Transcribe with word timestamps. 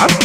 up. 0.00 0.23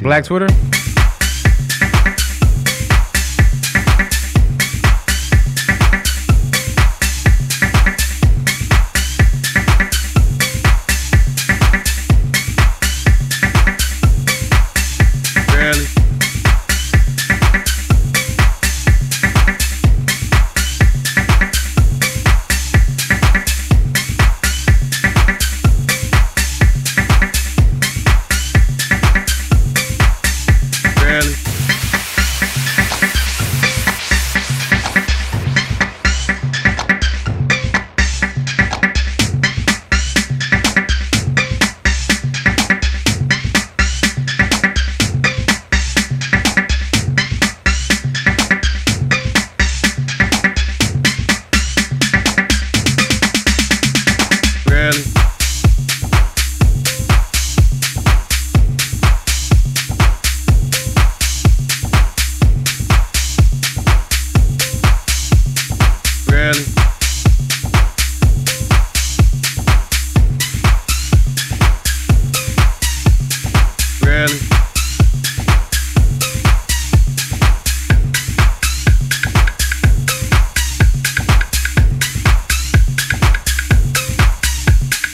Black 0.00 0.24
Twitter? 0.24 0.48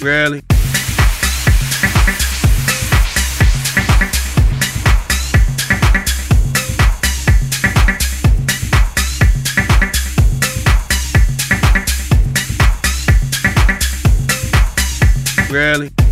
Really? 0.05 0.43
Really? 15.51 16.04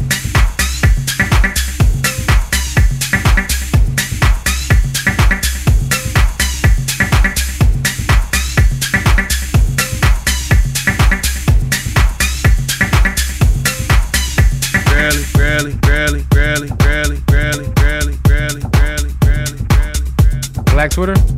Twitter? 21.03 21.32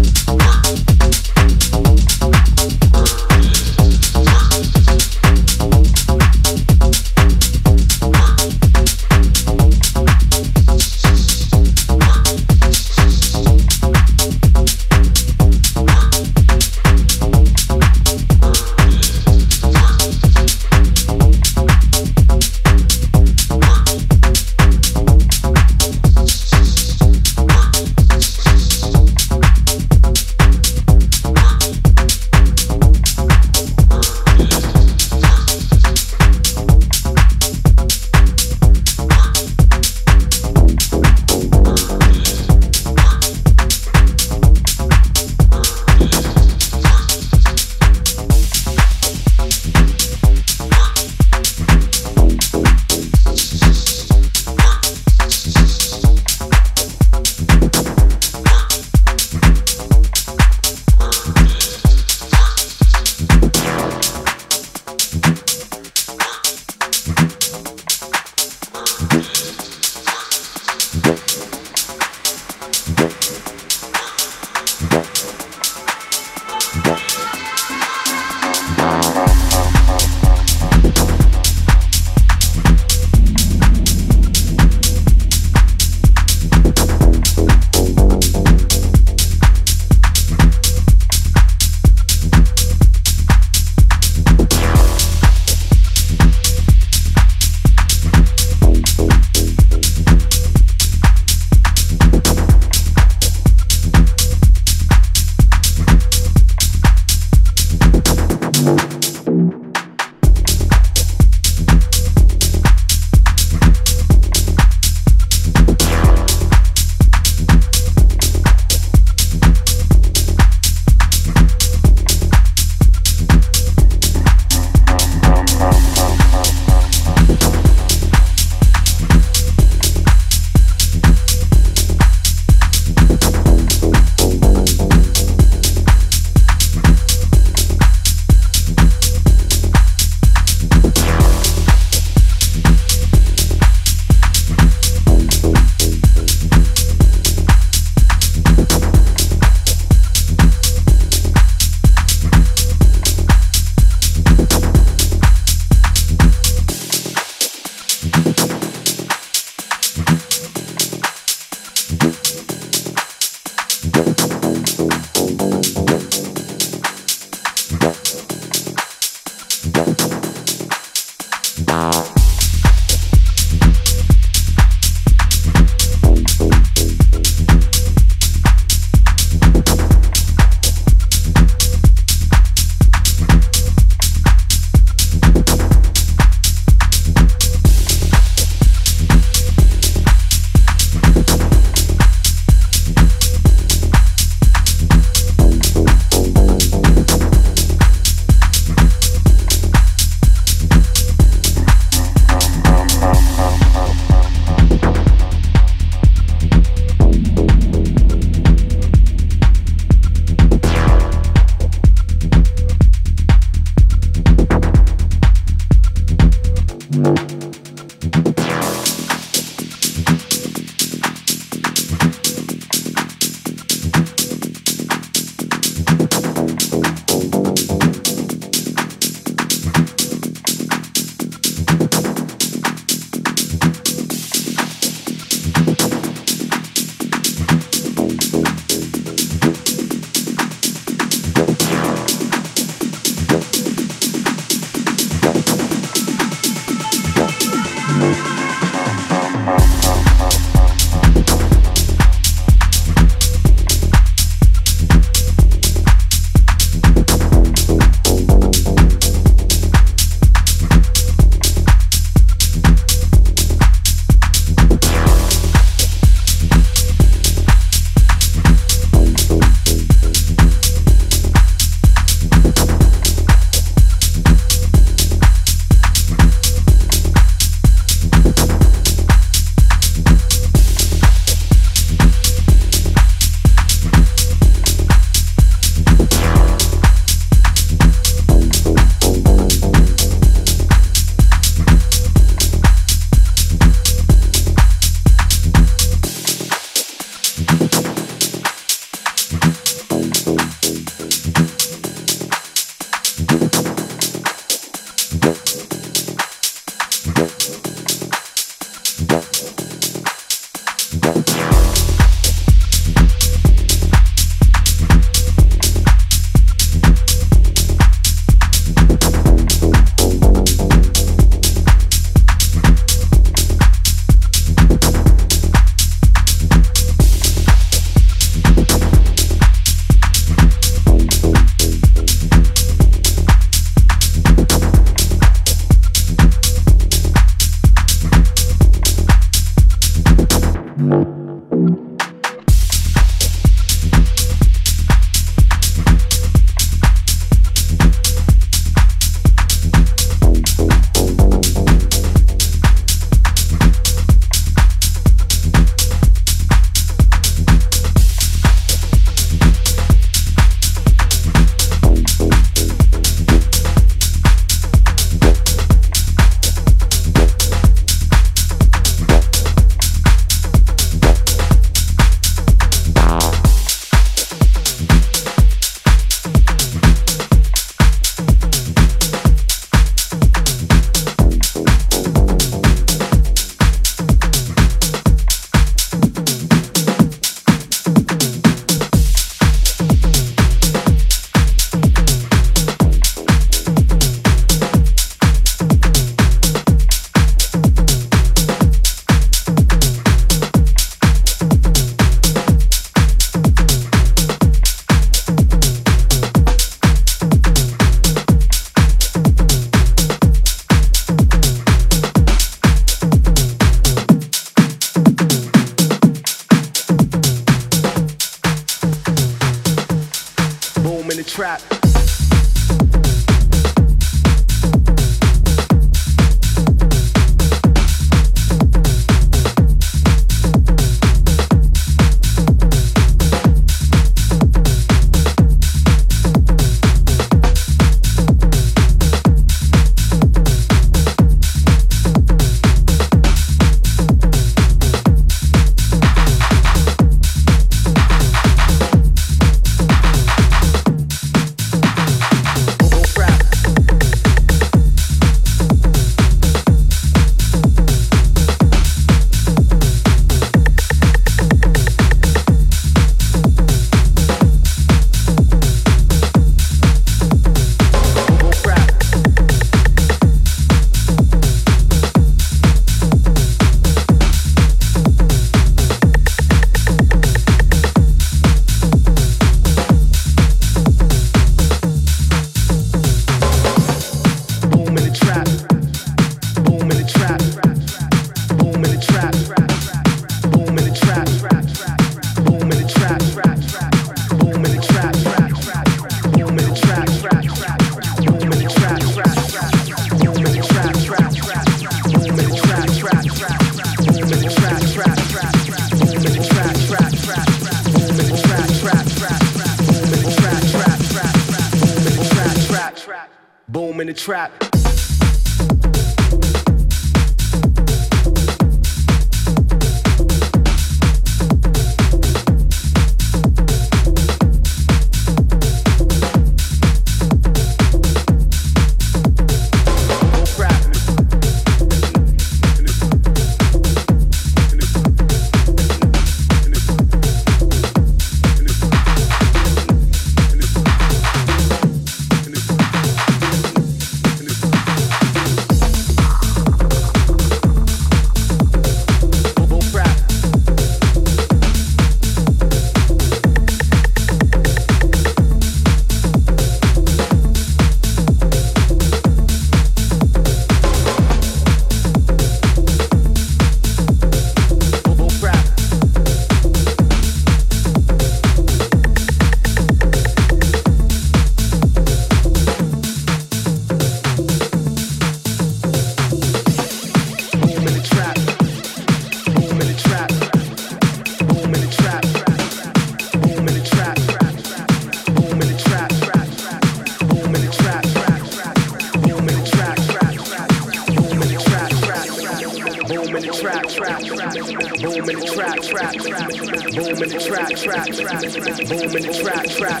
trap, 597.82 598.06
boom 598.06 599.16
in 599.16 599.22
the 599.22 599.32
trap, 599.42 599.66
trap, 599.66 600.00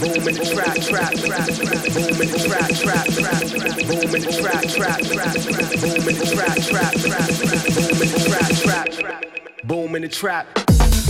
boom 0.00 0.28
in 0.28 0.34
the 0.34 0.44
trap, 0.52 0.76
trap, 0.84 1.12
boom 1.94 2.20
in 2.20 2.28
the 2.28 2.38
trap, 2.44 2.68
trap, 2.76 3.04
boom 3.86 4.14
in 4.14 4.20
the 4.20 4.32
trap, 4.40 4.64
trap, 4.68 5.00
boom 5.80 6.04
in 6.04 6.14
the 6.18 6.24
trap, 6.36 6.56
trap, 6.60 6.84
boom 7.00 7.24
in 7.96 8.08
the 8.12 8.18
trap, 8.68 8.90
trap, 8.90 9.24
boom 9.64 9.94
in 9.94 10.02
the 10.02 10.08
trap. 10.08 11.09